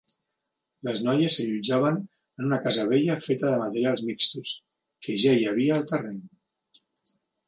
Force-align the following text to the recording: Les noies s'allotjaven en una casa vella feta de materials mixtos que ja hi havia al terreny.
Les 0.87 0.99
noies 1.07 1.33
s'allotjaven 1.39 1.99
en 2.39 2.47
una 2.47 2.57
casa 2.63 2.85
vella 2.93 3.17
feta 3.25 3.51
de 3.51 3.59
materials 3.65 4.05
mixtos 4.07 4.55
que 5.09 5.19
ja 5.25 5.35
hi 5.37 5.45
havia 5.53 5.77
al 5.77 5.85
terreny. 5.93 6.17